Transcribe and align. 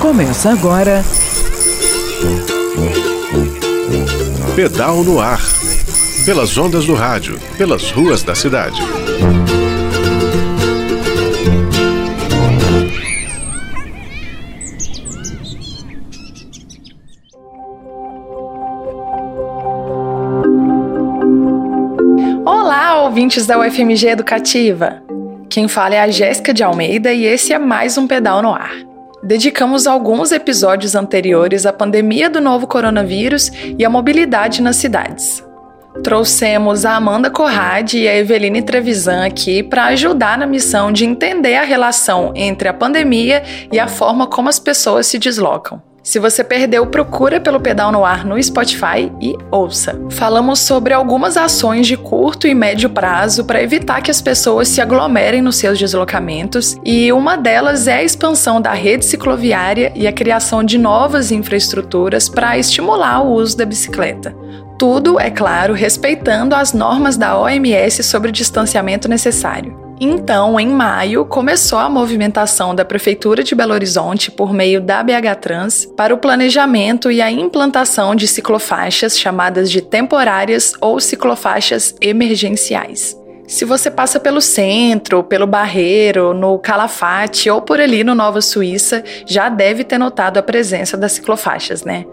Começa 0.00 0.50
agora. 0.50 1.02
Pedal 4.54 5.02
no 5.02 5.18
ar. 5.18 5.40
Pelas 6.24 6.56
ondas 6.58 6.84
do 6.84 6.94
rádio, 6.94 7.38
pelas 7.56 7.90
ruas 7.90 8.22
da 8.22 8.34
cidade. 8.34 8.80
Olá, 22.44 23.02
ouvintes 23.02 23.46
da 23.46 23.58
UFMG 23.58 24.08
Educativa. 24.08 25.02
Quem 25.48 25.68
fala 25.68 25.94
é 25.94 26.00
a 26.00 26.08
Jéssica 26.08 26.52
de 26.52 26.62
Almeida 26.62 27.12
e 27.12 27.24
esse 27.24 27.52
é 27.52 27.58
mais 27.58 27.96
um 27.96 28.06
Pedal 28.06 28.42
no 28.42 28.52
Ar. 28.52 28.85
Dedicamos 29.26 29.88
alguns 29.88 30.30
episódios 30.30 30.94
anteriores 30.94 31.66
à 31.66 31.72
pandemia 31.72 32.30
do 32.30 32.40
novo 32.40 32.64
coronavírus 32.64 33.50
e 33.76 33.84
à 33.84 33.90
mobilidade 33.90 34.62
nas 34.62 34.76
cidades. 34.76 35.44
Trouxemos 36.00 36.84
a 36.84 36.94
Amanda 36.94 37.28
Corrade 37.28 37.98
e 37.98 38.06
a 38.06 38.16
Eveline 38.16 38.62
Trevisan 38.62 39.26
aqui 39.26 39.64
para 39.64 39.86
ajudar 39.86 40.38
na 40.38 40.46
missão 40.46 40.92
de 40.92 41.04
entender 41.04 41.56
a 41.56 41.64
relação 41.64 42.32
entre 42.36 42.68
a 42.68 42.72
pandemia 42.72 43.42
e 43.72 43.80
a 43.80 43.88
forma 43.88 44.28
como 44.28 44.48
as 44.48 44.60
pessoas 44.60 45.08
se 45.08 45.18
deslocam. 45.18 45.82
Se 46.06 46.20
você 46.20 46.44
perdeu, 46.44 46.86
procura 46.86 47.40
pelo 47.40 47.58
Pedal 47.58 47.90
no 47.90 48.04
Ar 48.04 48.24
no 48.24 48.40
Spotify 48.40 49.10
e 49.20 49.36
ouça. 49.50 50.00
Falamos 50.10 50.60
sobre 50.60 50.94
algumas 50.94 51.36
ações 51.36 51.84
de 51.84 51.96
curto 51.96 52.46
e 52.46 52.54
médio 52.54 52.88
prazo 52.88 53.44
para 53.44 53.60
evitar 53.60 54.00
que 54.00 54.10
as 54.10 54.22
pessoas 54.22 54.68
se 54.68 54.80
aglomerem 54.80 55.42
nos 55.42 55.56
seus 55.56 55.76
deslocamentos, 55.76 56.76
e 56.84 57.12
uma 57.12 57.36
delas 57.36 57.88
é 57.88 57.94
a 57.94 58.04
expansão 58.04 58.60
da 58.60 58.72
rede 58.72 59.04
cicloviária 59.04 59.92
e 59.96 60.06
a 60.06 60.12
criação 60.12 60.62
de 60.62 60.78
novas 60.78 61.32
infraestruturas 61.32 62.28
para 62.28 62.56
estimular 62.56 63.22
o 63.22 63.32
uso 63.32 63.56
da 63.56 63.64
bicicleta. 63.64 64.32
Tudo, 64.78 65.18
é 65.18 65.28
claro, 65.28 65.74
respeitando 65.74 66.54
as 66.54 66.72
normas 66.72 67.16
da 67.16 67.36
OMS 67.36 68.04
sobre 68.04 68.28
o 68.28 68.32
distanciamento 68.32 69.08
necessário. 69.08 69.85
Então, 69.98 70.60
em 70.60 70.68
maio, 70.68 71.24
começou 71.24 71.78
a 71.78 71.88
movimentação 71.88 72.74
da 72.74 72.84
Prefeitura 72.84 73.42
de 73.42 73.54
Belo 73.54 73.72
Horizonte 73.72 74.30
por 74.30 74.52
meio 74.52 74.78
da 74.78 75.02
BH 75.02 75.40
Trans 75.40 75.86
para 75.96 76.12
o 76.12 76.18
planejamento 76.18 77.10
e 77.10 77.22
a 77.22 77.30
implantação 77.30 78.14
de 78.14 78.28
ciclofaixas 78.28 79.18
chamadas 79.18 79.70
de 79.70 79.80
temporárias 79.80 80.74
ou 80.82 81.00
ciclofaixas 81.00 81.94
emergenciais. 81.98 83.16
Se 83.46 83.64
você 83.64 83.90
passa 83.90 84.20
pelo 84.20 84.40
centro, 84.40 85.22
pelo 85.22 85.46
Barreiro, 85.46 86.34
no 86.34 86.58
Calafate 86.58 87.48
ou 87.48 87.62
por 87.62 87.80
ali 87.80 88.04
no 88.04 88.14
Nova 88.14 88.42
Suíça, 88.42 89.02
já 89.24 89.48
deve 89.48 89.82
ter 89.82 89.98
notado 89.98 90.36
a 90.36 90.42
presença 90.42 90.96
das 90.96 91.12
ciclofaixas, 91.12 91.84
né? 91.84 92.04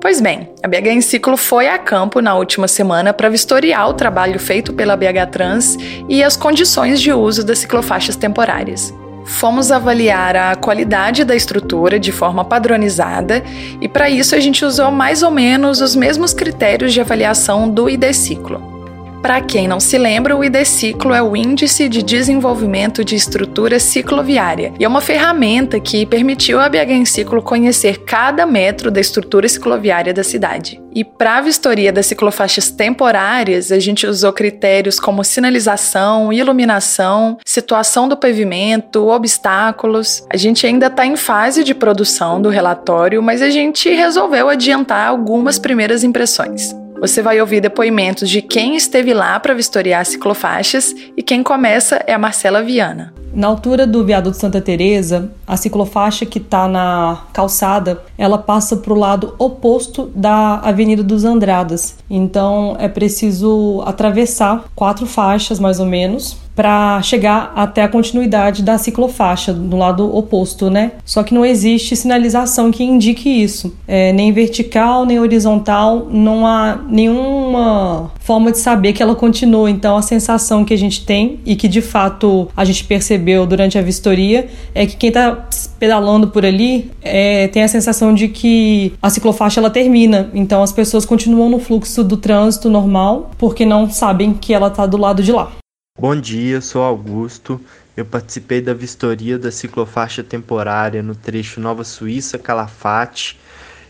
Pois 0.00 0.20
bem, 0.20 0.48
a 0.62 0.68
BH 0.68 0.86
em 0.88 1.00
Ciclo 1.00 1.36
foi 1.36 1.68
a 1.68 1.78
campo 1.78 2.20
na 2.20 2.34
última 2.34 2.68
semana 2.68 3.12
para 3.12 3.28
vistoriar 3.28 3.88
o 3.88 3.94
trabalho 3.94 4.38
feito 4.38 4.72
pela 4.72 4.96
BH 4.96 5.30
Trans 5.32 5.76
e 6.08 6.22
as 6.22 6.36
condições 6.36 7.00
de 7.00 7.12
uso 7.12 7.44
das 7.44 7.58
ciclofaixas 7.58 8.14
temporárias. 8.14 8.94
Fomos 9.24 9.72
avaliar 9.72 10.36
a 10.36 10.54
qualidade 10.54 11.24
da 11.24 11.34
estrutura 11.34 11.98
de 11.98 12.12
forma 12.12 12.44
padronizada 12.44 13.42
e, 13.80 13.88
para 13.88 14.08
isso, 14.08 14.36
a 14.36 14.40
gente 14.40 14.64
usou 14.64 14.90
mais 14.92 15.22
ou 15.22 15.32
menos 15.32 15.80
os 15.80 15.96
mesmos 15.96 16.32
critérios 16.32 16.92
de 16.92 17.00
avaliação 17.00 17.68
do 17.68 17.90
ID 17.90 18.12
Ciclo. 18.12 18.75
Para 19.22 19.40
quem 19.40 19.66
não 19.66 19.80
se 19.80 19.98
lembra, 19.98 20.36
o 20.36 20.44
ID-Ciclo 20.44 21.12
é 21.12 21.20
o 21.20 21.34
Índice 21.34 21.88
de 21.88 22.02
Desenvolvimento 22.02 23.04
de 23.04 23.16
Estrutura 23.16 23.80
Cicloviária 23.80 24.72
e 24.78 24.84
é 24.84 24.88
uma 24.88 25.00
ferramenta 25.00 25.80
que 25.80 26.06
permitiu 26.06 26.60
a 26.60 26.68
BH 26.68 26.90
em 26.90 27.04
Ciclo 27.04 27.42
conhecer 27.42 28.04
cada 28.04 28.46
metro 28.46 28.90
da 28.90 29.00
estrutura 29.00 29.48
cicloviária 29.48 30.14
da 30.14 30.22
cidade. 30.22 30.80
E 30.94 31.04
para 31.04 31.38
a 31.38 31.40
vistoria 31.40 31.92
das 31.92 32.06
ciclofaixas 32.06 32.70
temporárias, 32.70 33.72
a 33.72 33.78
gente 33.78 34.06
usou 34.06 34.32
critérios 34.32 35.00
como 35.00 35.24
sinalização, 35.24 36.32
iluminação, 36.32 37.36
situação 37.44 38.08
do 38.08 38.16
pavimento, 38.16 39.08
obstáculos. 39.08 40.24
A 40.32 40.36
gente 40.36 40.66
ainda 40.66 40.86
está 40.86 41.04
em 41.04 41.16
fase 41.16 41.64
de 41.64 41.74
produção 41.74 42.40
do 42.40 42.48
relatório, 42.48 43.22
mas 43.22 43.42
a 43.42 43.50
gente 43.50 43.90
resolveu 43.90 44.48
adiantar 44.48 45.08
algumas 45.08 45.58
primeiras 45.58 46.04
impressões. 46.04 46.74
Você 47.00 47.20
vai 47.20 47.40
ouvir 47.40 47.60
depoimentos 47.60 48.28
de 48.28 48.40
quem 48.40 48.74
esteve 48.74 49.12
lá 49.12 49.38
para 49.38 49.54
vistoriar 49.54 50.04
ciclofaixas 50.06 50.94
e 51.16 51.22
quem 51.22 51.42
começa 51.42 52.02
é 52.06 52.14
a 52.14 52.18
Marcela 52.18 52.62
Viana. 52.62 53.12
Na 53.34 53.48
altura 53.48 53.86
do 53.86 54.02
viaduto 54.02 54.38
Santa 54.38 54.62
Teresa, 54.62 55.30
a 55.46 55.58
ciclofaixa 55.58 56.24
que 56.24 56.38
está 56.38 56.66
na 56.66 57.24
calçada, 57.34 58.02
ela 58.16 58.38
passa 58.38 58.78
para 58.78 58.94
o 58.94 58.98
lado 58.98 59.34
oposto 59.38 60.10
da 60.14 60.58
Avenida 60.60 61.02
dos 61.02 61.22
Andradas. 61.22 61.98
Então 62.08 62.76
é 62.78 62.88
preciso 62.88 63.82
atravessar 63.84 64.64
quatro 64.74 65.04
faixas 65.04 65.60
mais 65.60 65.78
ou 65.78 65.84
menos 65.84 66.45
para 66.56 67.02
chegar 67.02 67.52
até 67.54 67.82
a 67.82 67.88
continuidade 67.88 68.62
da 68.62 68.78
ciclofaixa 68.78 69.52
do 69.52 69.76
lado 69.76 70.16
oposto, 70.16 70.70
né? 70.70 70.92
Só 71.04 71.22
que 71.22 71.34
não 71.34 71.44
existe 71.44 71.94
sinalização 71.94 72.72
que 72.72 72.82
indique 72.82 73.28
isso, 73.28 73.76
é, 73.86 74.10
nem 74.12 74.32
vertical 74.32 75.04
nem 75.04 75.20
horizontal, 75.20 76.08
não 76.10 76.46
há 76.46 76.78
nenhuma 76.88 78.10
forma 78.20 78.50
de 78.50 78.58
saber 78.58 78.92
que 78.92 79.02
ela 79.02 79.14
continua. 79.14 79.70
Então 79.70 79.96
a 79.96 80.02
sensação 80.02 80.64
que 80.64 80.72
a 80.72 80.78
gente 80.78 81.04
tem 81.04 81.40
e 81.44 81.54
que 81.54 81.68
de 81.68 81.82
fato 81.82 82.48
a 82.56 82.64
gente 82.64 82.84
percebeu 82.84 83.46
durante 83.46 83.78
a 83.78 83.82
vistoria 83.82 84.48
é 84.74 84.86
que 84.86 84.96
quem 84.96 85.08
está 85.08 85.46
pedalando 85.78 86.28
por 86.28 86.44
ali 86.44 86.90
é, 87.02 87.48
tem 87.48 87.62
a 87.62 87.68
sensação 87.68 88.14
de 88.14 88.28
que 88.28 88.94
a 89.02 89.10
ciclofaixa 89.10 89.60
ela 89.60 89.70
termina. 89.70 90.30
Então 90.32 90.62
as 90.62 90.72
pessoas 90.72 91.04
continuam 91.04 91.50
no 91.50 91.58
fluxo 91.58 92.02
do 92.02 92.16
trânsito 92.16 92.70
normal 92.70 93.30
porque 93.36 93.66
não 93.66 93.90
sabem 93.90 94.32
que 94.32 94.54
ela 94.54 94.68
está 94.68 94.86
do 94.86 94.96
lado 94.96 95.22
de 95.22 95.32
lá. 95.32 95.52
Bom 95.98 96.14
dia, 96.14 96.60
sou 96.60 96.82
Augusto. 96.82 97.58
Eu 97.96 98.04
participei 98.04 98.60
da 98.60 98.74
vistoria 98.74 99.38
da 99.38 99.50
ciclofaixa 99.50 100.22
temporária 100.22 101.02
no 101.02 101.14
trecho 101.14 101.58
Nova 101.58 101.84
Suíça 101.84 102.38
Calafate. 102.38 103.40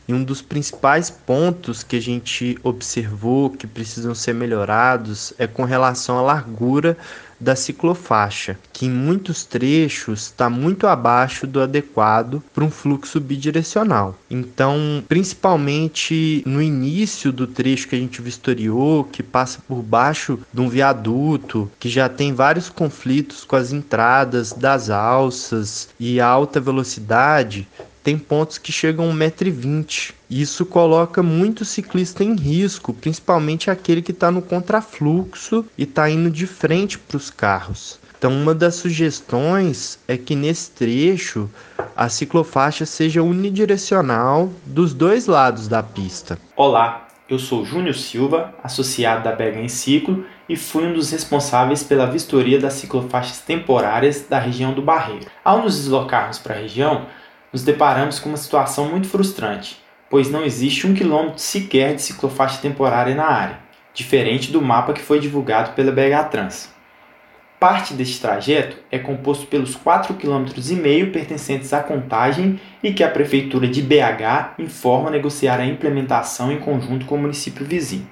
E 0.08 0.14
um 0.14 0.22
dos 0.22 0.40
principais 0.40 1.10
pontos 1.10 1.82
que 1.82 1.96
a 1.96 2.00
gente 2.00 2.58
observou 2.62 3.50
que 3.50 3.66
precisam 3.66 4.14
ser 4.14 4.34
melhorados 4.34 5.32
é 5.38 5.46
com 5.46 5.64
relação 5.64 6.18
à 6.18 6.22
largura 6.22 6.96
da 7.38 7.54
ciclofaixa, 7.54 8.58
que 8.72 8.86
em 8.86 8.90
muitos 8.90 9.44
trechos 9.44 10.22
está 10.22 10.48
muito 10.48 10.86
abaixo 10.86 11.46
do 11.46 11.60
adequado 11.60 12.42
para 12.54 12.64
um 12.64 12.70
fluxo 12.70 13.20
bidirecional. 13.20 14.16
Então, 14.30 15.04
principalmente 15.06 16.42
no 16.46 16.62
início 16.62 17.30
do 17.30 17.46
trecho 17.46 17.88
que 17.88 17.96
a 17.96 17.98
gente 17.98 18.22
vistoriou, 18.22 19.04
que 19.04 19.22
passa 19.22 19.60
por 19.66 19.82
baixo 19.82 20.38
de 20.52 20.60
um 20.60 20.68
viaduto, 20.68 21.70
que 21.78 21.88
já 21.88 22.08
tem 22.08 22.32
vários 22.32 22.68
conflitos 22.68 23.44
com 23.44 23.56
as 23.56 23.72
entradas 23.72 24.52
das 24.52 24.88
alças 24.88 25.88
e 26.00 26.20
alta 26.20 26.60
velocidade, 26.60 27.68
tem 28.06 28.16
pontos 28.16 28.56
que 28.56 28.70
chegam 28.70 29.10
a 29.10 29.12
1,20m. 29.12 30.12
Isso 30.30 30.64
coloca 30.64 31.24
muito 31.24 31.64
ciclista 31.64 32.22
em 32.22 32.36
risco, 32.36 32.94
principalmente 32.94 33.68
aquele 33.68 34.00
que 34.00 34.12
está 34.12 34.30
no 34.30 34.40
contrafluxo 34.40 35.64
e 35.76 35.82
está 35.82 36.08
indo 36.08 36.30
de 36.30 36.46
frente 36.46 37.00
para 37.00 37.16
os 37.16 37.30
carros. 37.30 37.98
Então, 38.16 38.30
uma 38.30 38.54
das 38.54 38.76
sugestões 38.76 39.98
é 40.06 40.16
que 40.16 40.36
nesse 40.36 40.70
trecho 40.70 41.50
a 41.96 42.08
ciclofaixa 42.08 42.86
seja 42.86 43.24
unidirecional 43.24 44.52
dos 44.64 44.94
dois 44.94 45.26
lados 45.26 45.66
da 45.66 45.82
pista. 45.82 46.38
Olá, 46.54 47.08
eu 47.28 47.40
sou 47.40 47.64
Júnior 47.64 47.96
Silva, 47.96 48.54
associado 48.62 49.24
da 49.24 49.32
Bega 49.32 49.58
em 49.58 49.68
Ciclo 49.68 50.24
e 50.48 50.54
fui 50.54 50.86
um 50.86 50.92
dos 50.92 51.10
responsáveis 51.10 51.82
pela 51.82 52.06
vistoria 52.06 52.60
das 52.60 52.74
ciclofaixas 52.74 53.40
temporárias 53.40 54.24
da 54.30 54.38
região 54.38 54.72
do 54.72 54.80
Barreiro. 54.80 55.26
Ao 55.44 55.60
nos 55.60 55.74
deslocarmos 55.74 56.38
para 56.38 56.54
a 56.54 56.58
região, 56.58 57.04
nos 57.56 57.62
deparamos 57.62 58.18
com 58.18 58.28
uma 58.28 58.36
situação 58.36 58.90
muito 58.90 59.08
frustrante, 59.08 59.82
pois 60.10 60.30
não 60.30 60.44
existe 60.44 60.86
um 60.86 60.92
quilômetro 60.92 61.38
sequer 61.38 61.94
de 61.94 62.02
ciclofaixa 62.02 62.60
temporária 62.60 63.14
na 63.14 63.24
área, 63.24 63.58
diferente 63.94 64.52
do 64.52 64.60
mapa 64.60 64.92
que 64.92 65.00
foi 65.00 65.18
divulgado 65.18 65.72
pela 65.72 65.90
BH 65.90 66.28
Trans. 66.30 66.70
Parte 67.58 67.94
deste 67.94 68.20
trajeto 68.20 68.76
é 68.92 68.98
composto 68.98 69.46
pelos 69.46 69.74
4,5 69.74 70.18
km 70.18 71.10
pertencentes 71.10 71.72
à 71.72 71.80
contagem 71.80 72.60
e 72.82 72.92
que 72.92 73.02
a 73.02 73.08
Prefeitura 73.08 73.66
de 73.66 73.80
BH 73.80 74.56
informa 74.58 75.10
negociar 75.10 75.58
a 75.58 75.64
implementação 75.64 76.52
em 76.52 76.58
conjunto 76.58 77.06
com 77.06 77.14
o 77.14 77.20
município 77.20 77.64
vizinho. 77.64 78.06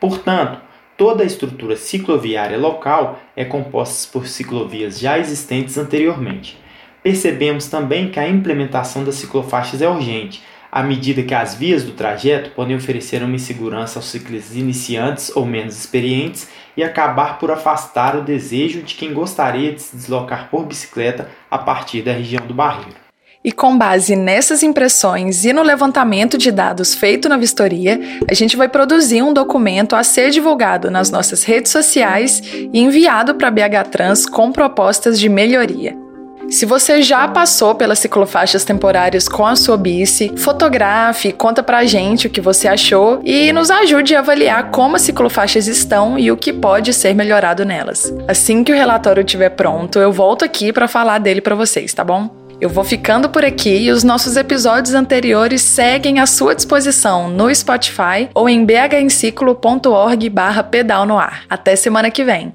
Portanto, 0.00 0.62
toda 0.96 1.22
a 1.22 1.26
estrutura 1.26 1.76
cicloviária 1.76 2.56
local 2.56 3.20
é 3.36 3.44
composta 3.44 4.10
por 4.10 4.26
ciclovias 4.26 4.98
já 4.98 5.18
existentes 5.18 5.76
anteriormente, 5.76 6.61
Percebemos 7.02 7.66
também 7.66 8.10
que 8.10 8.20
a 8.20 8.28
implementação 8.28 9.04
das 9.04 9.16
ciclofaixas 9.16 9.82
é 9.82 9.88
urgente, 9.88 10.42
à 10.70 10.82
medida 10.82 11.22
que 11.22 11.34
as 11.34 11.54
vias 11.54 11.82
do 11.82 11.92
trajeto 11.92 12.50
podem 12.50 12.74
oferecer 12.74 13.22
uma 13.22 13.36
insegurança 13.36 13.98
aos 13.98 14.06
ciclistas 14.06 14.56
iniciantes 14.56 15.30
ou 15.36 15.44
menos 15.44 15.76
experientes 15.76 16.48
e 16.74 16.82
acabar 16.82 17.38
por 17.38 17.50
afastar 17.50 18.16
o 18.16 18.22
desejo 18.22 18.82
de 18.82 18.94
quem 18.94 19.12
gostaria 19.12 19.72
de 19.72 19.82
se 19.82 19.94
deslocar 19.94 20.48
por 20.48 20.64
bicicleta 20.64 21.28
a 21.50 21.58
partir 21.58 22.00
da 22.00 22.12
região 22.12 22.46
do 22.46 22.54
Barreiro. 22.54 23.02
E 23.44 23.50
com 23.50 23.76
base 23.76 24.14
nessas 24.14 24.62
impressões 24.62 25.44
e 25.44 25.52
no 25.52 25.62
levantamento 25.62 26.38
de 26.38 26.52
dados 26.52 26.94
feito 26.94 27.28
na 27.28 27.36
vistoria, 27.36 28.00
a 28.30 28.32
gente 28.32 28.56
vai 28.56 28.68
produzir 28.68 29.20
um 29.20 29.34
documento 29.34 29.96
a 29.96 30.04
ser 30.04 30.30
divulgado 30.30 30.92
nas 30.92 31.10
nossas 31.10 31.42
redes 31.42 31.72
sociais 31.72 32.40
e 32.72 32.78
enviado 32.78 33.34
para 33.34 33.48
a 33.48 33.50
BH 33.50 33.90
Trans 33.90 34.26
com 34.26 34.52
propostas 34.52 35.18
de 35.18 35.28
melhoria. 35.28 36.11
Se 36.52 36.66
você 36.66 37.00
já 37.00 37.26
passou 37.26 37.74
pelas 37.74 37.98
ciclofaixas 37.98 38.62
temporárias 38.62 39.26
com 39.26 39.46
a 39.46 39.56
sua 39.56 39.78
bici, 39.78 40.30
fotografe, 40.36 41.32
conta 41.32 41.62
pra 41.62 41.86
gente 41.86 42.26
o 42.26 42.30
que 42.30 42.42
você 42.42 42.68
achou 42.68 43.22
e 43.24 43.50
nos 43.54 43.70
ajude 43.70 44.14
a 44.14 44.18
avaliar 44.18 44.70
como 44.70 44.96
as 44.96 45.02
ciclofaixas 45.02 45.66
estão 45.66 46.18
e 46.18 46.30
o 46.30 46.36
que 46.36 46.52
pode 46.52 46.92
ser 46.92 47.14
melhorado 47.14 47.64
nelas. 47.64 48.12
Assim 48.28 48.62
que 48.62 48.70
o 48.70 48.74
relatório 48.74 49.22
estiver 49.22 49.48
pronto, 49.48 49.98
eu 49.98 50.12
volto 50.12 50.44
aqui 50.44 50.74
para 50.74 50.86
falar 50.86 51.18
dele 51.18 51.40
para 51.40 51.54
vocês, 51.54 51.94
tá 51.94 52.04
bom? 52.04 52.28
Eu 52.60 52.68
vou 52.68 52.84
ficando 52.84 53.30
por 53.30 53.46
aqui 53.46 53.86
e 53.86 53.90
os 53.90 54.04
nossos 54.04 54.36
episódios 54.36 54.94
anteriores 54.94 55.62
seguem 55.62 56.20
à 56.20 56.26
sua 56.26 56.54
disposição 56.54 57.30
no 57.30 57.52
Spotify 57.52 58.28
ou 58.34 58.46
em 58.46 58.62
bhenciclo.org 58.62 60.28
barra 60.28 60.62
pedal 60.62 61.06
no 61.06 61.18
ar. 61.18 61.44
Até 61.48 61.76
semana 61.76 62.10
que 62.10 62.22
vem. 62.22 62.54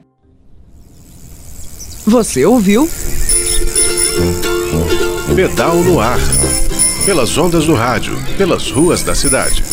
Você 2.05 2.45
ouviu? 2.45 2.87
Pedal 5.35 5.75
no 5.83 5.99
ar. 5.99 6.19
Pelas 7.05 7.37
ondas 7.37 7.65
do 7.65 7.75
rádio, 7.75 8.17
pelas 8.37 8.71
ruas 8.71 9.03
da 9.03 9.13
cidade. 9.13 9.63